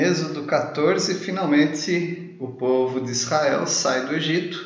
[0.00, 4.58] Êxodo 14, finalmente o povo de Israel sai do Egito,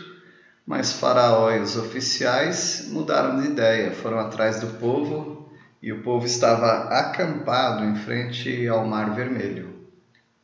[0.66, 5.48] mas Faraó e os oficiais mudaram de ideia, foram atrás do povo
[5.82, 9.80] e o povo estava acampado em frente ao Mar Vermelho.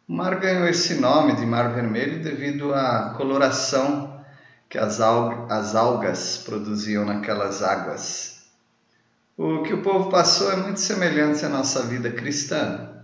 [0.08, 4.20] O mar ganhou esse nome de Mar Vermelho devido à coloração
[4.68, 8.36] que as, as algas produziam naquelas águas.
[9.36, 12.95] O que o povo passou é muito semelhante à nossa vida cristã.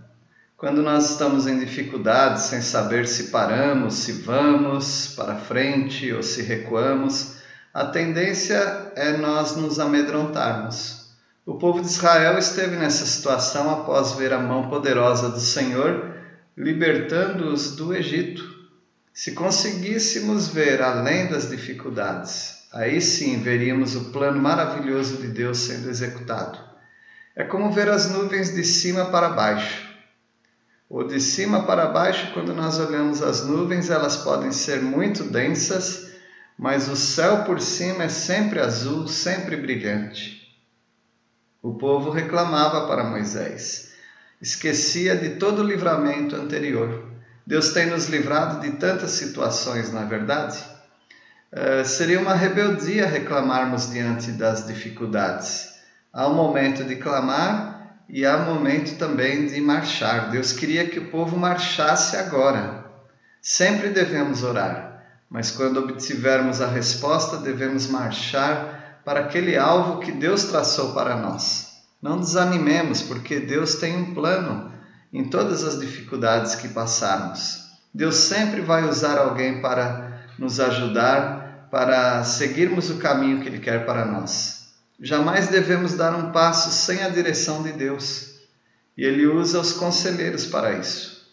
[0.57, 6.41] Quando nós estamos em dificuldades, sem saber se paramos, se vamos para frente ou se
[6.41, 7.35] recuamos,
[7.73, 11.07] a tendência é nós nos amedrontarmos.
[11.45, 16.13] O povo de Israel esteve nessa situação após ver a mão poderosa do Senhor
[16.55, 18.43] libertando-os do Egito.
[19.11, 25.89] Se conseguíssemos ver além das dificuldades, aí sim veríamos o plano maravilhoso de Deus sendo
[25.89, 26.59] executado.
[27.35, 29.92] É como ver as nuvens de cima para baixo
[30.89, 36.11] ou de cima para baixo, quando nós olhamos as nuvens, elas podem ser muito densas,
[36.57, 40.43] mas o céu por cima é sempre azul, sempre brilhante.
[41.61, 43.93] O povo reclamava para Moisés,
[44.41, 47.11] esquecia de todo o livramento anterior.
[47.45, 50.63] Deus tem nos livrado de tantas situações, não é verdade?
[51.51, 55.73] Uh, seria uma rebeldia reclamarmos diante das dificuldades.
[56.11, 57.72] Há um momento de clamar
[58.09, 60.29] e há momento também de marchar.
[60.29, 62.85] Deus queria que o povo marchasse agora.
[63.41, 70.45] Sempre devemos orar, mas quando obtivermos a resposta, devemos marchar para aquele alvo que Deus
[70.45, 71.73] traçou para nós.
[72.01, 74.71] Não desanimemos, porque Deus tem um plano
[75.11, 77.63] em todas as dificuldades que passarmos.
[77.93, 83.85] Deus sempre vai usar alguém para nos ajudar, para seguirmos o caminho que Ele quer
[83.85, 84.62] para nós.
[85.05, 88.35] Jamais devemos dar um passo sem a direção de Deus.
[88.95, 91.29] E Ele usa os conselheiros para isso.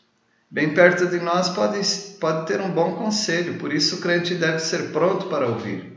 [0.51, 1.79] Bem perto de nós pode,
[2.19, 5.97] pode ter um bom conselho, por isso o crente deve ser pronto para ouvir.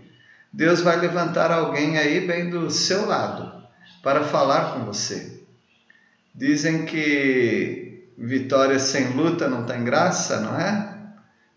[0.53, 3.51] Deus vai levantar alguém aí bem do seu lado
[4.03, 5.41] para falar com você.
[6.35, 10.95] Dizem que vitória sem luta não tem graça, não é?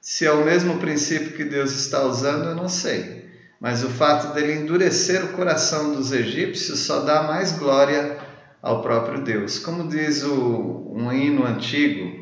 [0.00, 3.25] Se é o mesmo princípio que Deus está usando, eu não sei
[3.66, 8.16] mas o fato dele endurecer o coração dos egípcios só dá mais glória
[8.62, 9.58] ao próprio Deus.
[9.58, 12.16] Como diz o, um hino antigo,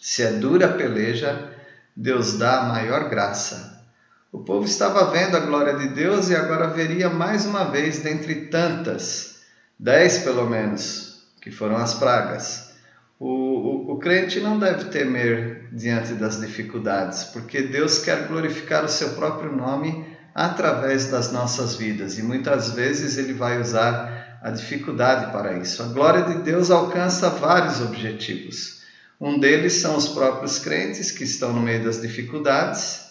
[0.00, 1.52] se é dura a peleja,
[1.96, 3.82] Deus dá a maior graça.
[4.30, 8.42] O povo estava vendo a glória de Deus e agora veria mais uma vez dentre
[8.42, 9.34] tantas,
[9.76, 12.70] dez pelo menos, que foram as pragas.
[13.18, 18.88] O, o, o crente não deve temer diante das dificuldades, porque Deus quer glorificar o
[18.88, 25.32] seu próprio nome através das nossas vidas e muitas vezes ele vai usar a dificuldade
[25.32, 25.82] para isso.
[25.82, 28.82] A glória de Deus alcança vários objetivos.
[29.20, 33.08] Um deles são os próprios crentes que estão no meio das dificuldades.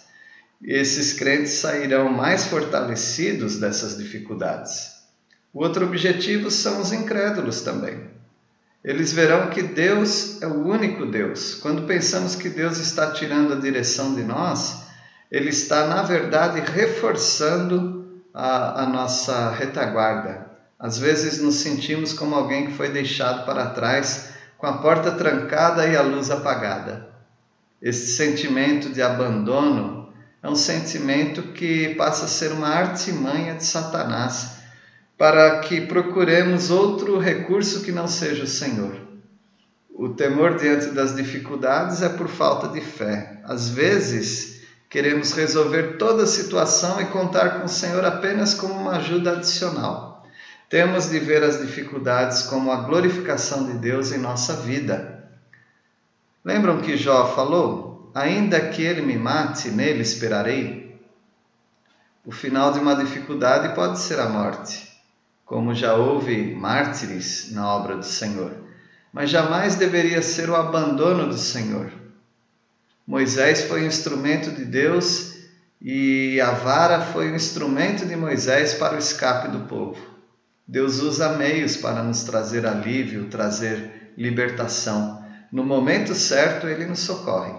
[0.63, 4.95] Esses crentes sairão mais fortalecidos dessas dificuldades.
[5.53, 8.07] O outro objetivo são os incrédulos também.
[8.83, 11.55] Eles verão que Deus é o único Deus.
[11.55, 14.86] Quando pensamos que Deus está tirando a direção de nós,
[15.31, 20.47] ele está, na verdade, reforçando a, a nossa retaguarda.
[20.79, 25.87] Às vezes nos sentimos como alguém que foi deixado para trás, com a porta trancada
[25.87, 27.07] e a luz apagada.
[27.81, 30.11] Esse sentimento de abandono
[30.41, 34.57] é um sentimento que passa a ser uma artimanha de Satanás
[35.17, 38.95] para que procuremos outro recurso que não seja o Senhor.
[39.93, 43.41] O temor diante das dificuldades é por falta de fé.
[43.43, 44.56] Às vezes,
[44.89, 50.25] Queremos resolver toda a situação e contar com o Senhor apenas como uma ajuda adicional.
[50.69, 55.29] Temos de ver as dificuldades como a glorificação de Deus em nossa vida.
[56.43, 58.11] Lembram que Jó falou?
[58.15, 60.97] Ainda que ele me mate, nele esperarei.
[62.25, 64.91] O final de uma dificuldade pode ser a morte,
[65.45, 68.51] como já houve mártires na obra do Senhor,
[69.13, 71.89] mas jamais deveria ser o abandono do Senhor.
[73.07, 75.35] Moisés foi um instrumento de Deus
[75.81, 79.97] e a vara foi um instrumento de Moisés para o escape do povo.
[80.67, 85.23] Deus usa meios para nos trazer alívio, trazer libertação.
[85.49, 87.53] No momento certo, Ele nos socorre.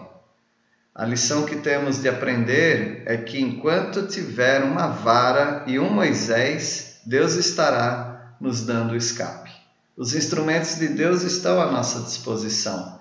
[0.94, 7.00] A lição que temos de aprender é que enquanto tiver uma vara e um Moisés,
[7.06, 9.50] Deus estará nos dando escape.
[9.96, 12.97] Os instrumentos de Deus estão à nossa disposição.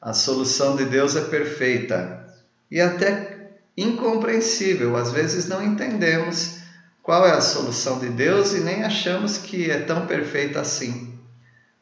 [0.00, 2.26] A solução de Deus é perfeita
[2.70, 4.96] e até incompreensível.
[4.96, 6.60] Às vezes não entendemos
[7.02, 11.18] qual é a solução de Deus e nem achamos que é tão perfeita assim.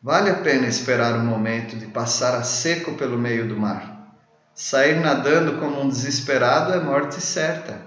[0.02, 4.16] Vale a pena esperar o momento de passar a seco pelo meio do mar.
[4.52, 7.86] Sair nadando como um desesperado é morte certa.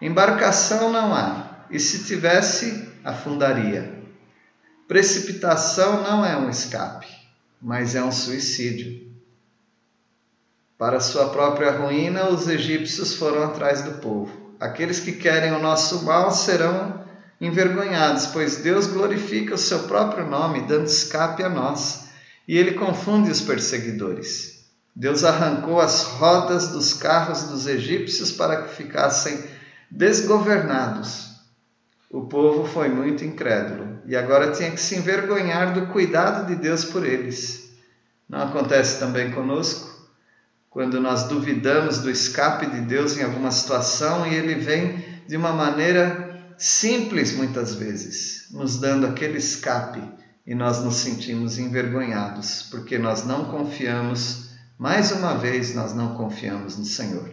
[0.00, 4.00] Embarcação não há, e se tivesse, afundaria.
[4.86, 7.08] Precipitação não é um escape,
[7.60, 9.05] mas é um suicídio.
[10.78, 14.54] Para sua própria ruína, os egípcios foram atrás do povo.
[14.60, 17.04] Aqueles que querem o nosso mal serão
[17.40, 22.08] envergonhados, pois Deus glorifica o seu próprio nome, dando escape a nós,
[22.46, 24.66] e ele confunde os perseguidores.
[24.94, 29.44] Deus arrancou as rodas dos carros dos egípcios para que ficassem
[29.90, 31.36] desgovernados.
[32.10, 36.84] O povo foi muito incrédulo e agora tinha que se envergonhar do cuidado de Deus
[36.84, 37.70] por eles.
[38.28, 39.95] Não acontece também conosco?
[40.76, 45.50] Quando nós duvidamos do escape de Deus em alguma situação e ele vem de uma
[45.50, 50.02] maneira simples muitas vezes, nos dando aquele escape
[50.46, 56.76] e nós nos sentimos envergonhados, porque nós não confiamos, mais uma vez, nós não confiamos
[56.76, 57.30] no Senhor.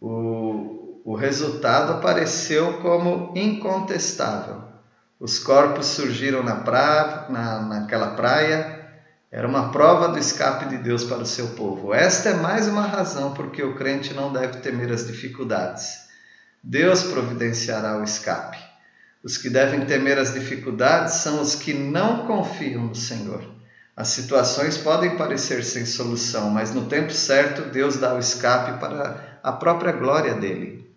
[0.00, 4.62] O, o resultado apareceu como incontestável.
[5.20, 8.75] Os corpos surgiram na praia, na, naquela praia,
[9.36, 11.92] era uma prova do escape de Deus para o seu povo.
[11.92, 16.06] Esta é mais uma razão porque o crente não deve temer as dificuldades.
[16.64, 18.56] Deus providenciará o escape.
[19.22, 23.44] Os que devem temer as dificuldades são os que não confiam no Senhor.
[23.94, 29.38] As situações podem parecer sem solução, mas no tempo certo Deus dá o escape para
[29.42, 30.90] a própria glória dele.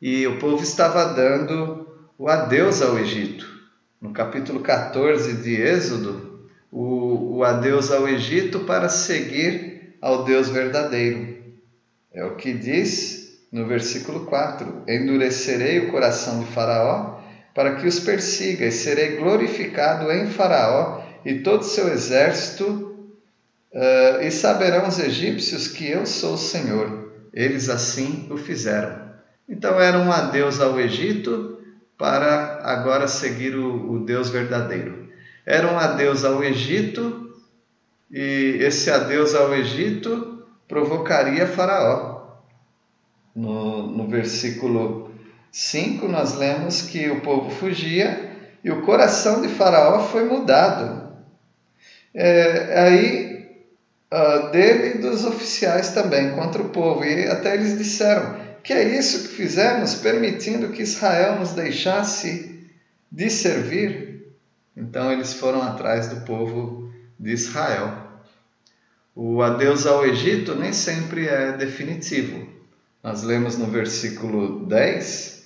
[0.00, 3.44] E o povo estava dando o adeus ao Egito.
[4.00, 6.31] No capítulo 14 de Êxodo,
[6.72, 11.36] o, o adeus ao Egito para seguir ao Deus verdadeiro.
[12.12, 17.20] É o que diz no versículo 4: Endurecerei o coração de Faraó
[17.54, 22.96] para que os persiga, e serei glorificado em Faraó e todo seu exército,
[23.72, 27.12] uh, e saberão os egípcios que eu sou o Senhor.
[27.32, 29.12] Eles assim o fizeram.
[29.46, 31.58] Então era um adeus ao Egito
[31.98, 35.01] para agora seguir o, o Deus verdadeiro.
[35.44, 37.34] Era um adeus ao Egito,
[38.10, 42.22] e esse adeus ao Egito provocaria Faraó.
[43.34, 45.10] No, no versículo
[45.50, 48.30] 5, nós lemos que o povo fugia
[48.62, 51.12] e o coração de Faraó foi mudado.
[52.14, 53.48] É, aí,
[54.12, 57.04] uh, dele e dos oficiais também, contra o povo.
[57.04, 62.68] E até eles disseram: Que é isso que fizemos, permitindo que Israel nos deixasse
[63.10, 64.11] de servir?
[64.76, 68.10] Então eles foram atrás do povo de Israel.
[69.14, 72.48] O adeus ao Egito nem sempre é definitivo.
[73.02, 75.42] Nós lemos no versículo 10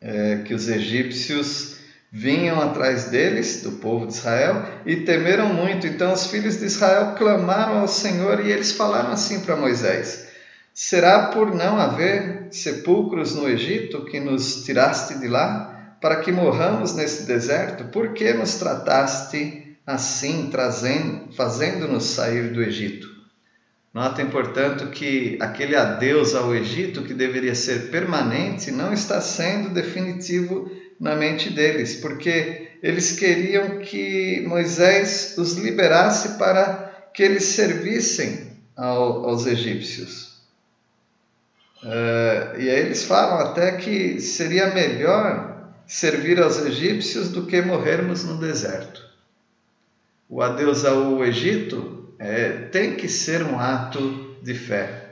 [0.00, 1.76] é, que os egípcios
[2.10, 5.86] vinham atrás deles, do povo de Israel, e temeram muito.
[5.86, 10.26] Então os filhos de Israel clamaram ao Senhor e eles falaram assim para Moisés:
[10.74, 15.71] Será por não haver sepulcros no Egito que nos tiraste de lá,
[16.02, 17.84] para que morramos nesse deserto?
[17.84, 20.50] Por que nos trataste assim,
[21.36, 23.08] fazendo-nos sair do Egito?
[23.94, 30.68] Notem, portanto, que aquele adeus ao Egito, que deveria ser permanente, não está sendo definitivo
[30.98, 39.28] na mente deles, porque eles queriam que Moisés os liberasse para que eles servissem ao,
[39.28, 40.32] aos egípcios.
[41.84, 45.51] Uh, e aí eles falam até que seria melhor
[45.92, 49.04] servir aos egípcios do que morrermos no deserto.
[50.26, 55.10] O adeus ao Egito é, tem que ser um ato de fé.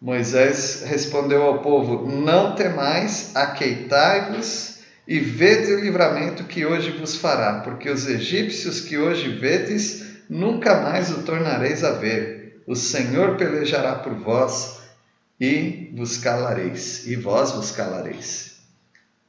[0.00, 7.58] Moisés respondeu ao povo: Não temais, aqueitai-vos e vede o livramento que hoje vos fará,
[7.58, 12.62] porque os egípcios que hoje vedes, nunca mais o tornareis a ver.
[12.68, 14.78] O Senhor pelejará por vós
[15.40, 18.49] e vos calareis, e vós vos calareis.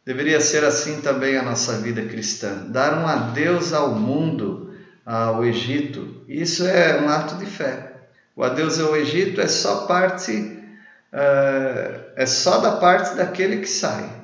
[0.06, 4.74] Deveria ser assim também a nossa vida cristã, dar um adeus ao mundo
[5.06, 7.92] ao Egito, isso é um ato de fé.
[8.36, 14.22] O adeus ao Egito é só parte, uh, é só da parte daquele que sai.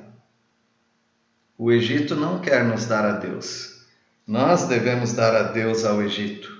[1.56, 3.78] O Egito não quer nos dar a Deus.
[4.26, 6.50] Nós devemos dar a Deus ao Egito,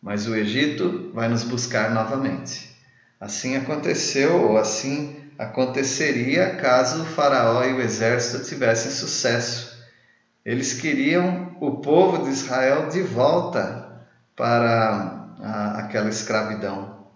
[0.00, 2.74] mas o Egito vai nos buscar novamente.
[3.20, 9.70] Assim aconteceu, ou assim aconteceria caso o Faraó e o exército tivessem sucesso
[10.44, 14.04] eles queriam o povo de Israel de volta
[14.34, 17.06] para a, aquela escravidão.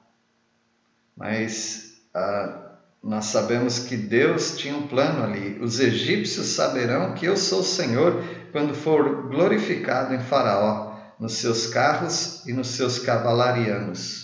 [1.16, 5.59] Mas a, nós sabemos que Deus tinha um plano ali.
[5.61, 10.93] Os egípcios saberão que eu sou o Senhor quando for glorificado em Faraó.
[11.19, 14.24] nos seus carros e nos seus cavalarianos.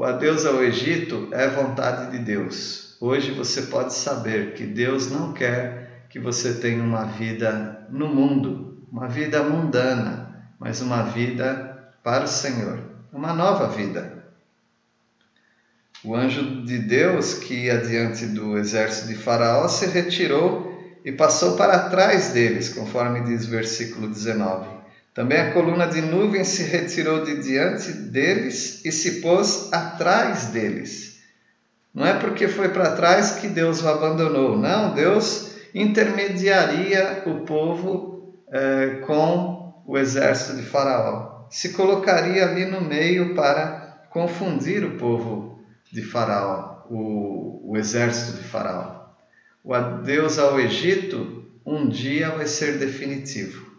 [0.00, 2.96] O adeus ao Egito é vontade de Deus.
[3.02, 8.82] Hoje você pode saber que Deus não quer que você tenha uma vida no mundo,
[8.90, 12.78] uma vida mundana, mas uma vida para o Senhor,
[13.12, 14.24] uma nova vida.
[16.02, 21.58] O anjo de Deus que ia diante do exército de Faraó se retirou e passou
[21.58, 24.79] para trás deles, conforme diz o versículo 19.
[25.14, 31.20] Também a coluna de nuvem se retirou de diante deles e se pôs atrás deles.
[31.92, 38.34] Não é porque foi para trás que Deus o abandonou, não, Deus intermediaria o povo
[38.52, 41.46] eh, com o exército de Faraó.
[41.50, 45.60] Se colocaria ali no meio para confundir o povo
[45.92, 49.00] de Faraó, o, o exército de Faraó.
[49.64, 53.69] O adeus ao Egito um dia vai ser definitivo.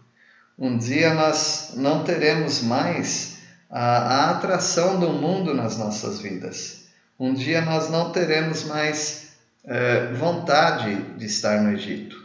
[0.62, 3.38] Um dia nós não teremos mais
[3.68, 6.84] a, a atração do mundo nas nossas vidas.
[7.20, 9.32] Um dia nós não teremos mais
[9.66, 12.16] é, vontade de estar no Egito.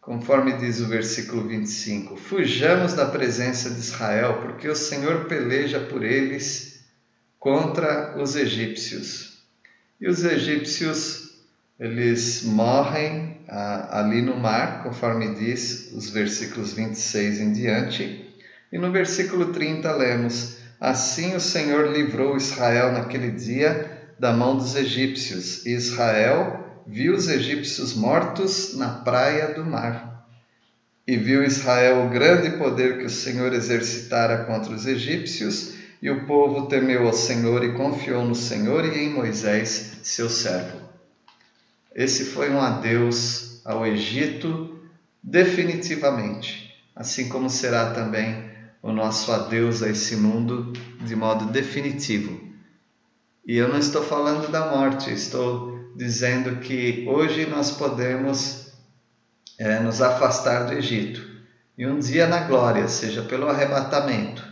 [0.00, 6.04] Conforme diz o versículo 25: Fujamos da presença de Israel, porque o Senhor peleja por
[6.04, 6.84] eles
[7.40, 9.42] contra os egípcios.
[10.00, 11.31] E os egípcios,
[11.78, 18.34] eles morrem ah, ali no mar, conforme diz os versículos 26 em diante.
[18.72, 24.74] E no versículo 30 lemos: Assim o Senhor livrou Israel naquele dia da mão dos
[24.74, 30.26] egípcios, e Israel viu os egípcios mortos na praia do mar.
[31.06, 36.26] E viu Israel o grande poder que o Senhor exercitara contra os egípcios, e o
[36.26, 40.81] povo temeu ao Senhor e confiou no Senhor e em Moisés, seu servo.
[41.94, 44.80] Esse foi um adeus ao Egito
[45.22, 48.50] definitivamente, assim como será também
[48.82, 52.40] o nosso adeus a esse mundo de modo definitivo.
[53.46, 58.72] E eu não estou falando da morte, estou dizendo que hoje nós podemos
[59.58, 61.32] é, nos afastar do Egito
[61.76, 64.44] e um dia na glória, seja pelo arrebatamento,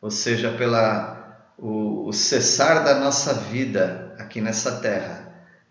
[0.00, 1.16] ou seja, pela
[1.58, 5.25] o, o cessar da nossa vida aqui nessa terra.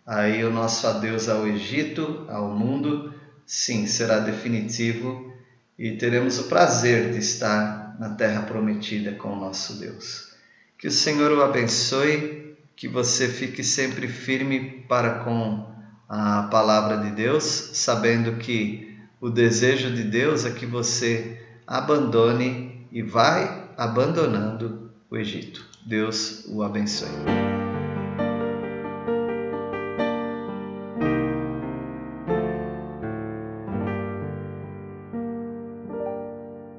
[0.05, 3.13] Aí o nosso adeus ao Egito, ao mundo,
[3.45, 5.33] sim, será definitivo
[5.77, 10.33] e teremos o prazer de estar na terra prometida com o nosso Deus.
[10.77, 15.73] Que o Senhor o abençoe, que você fique sempre firme para com
[16.07, 23.01] a palavra de Deus, sabendo que o desejo de Deus é que você abandone e
[23.01, 25.65] vai abandonando o Egito.
[25.85, 27.64] Deus o abençoe.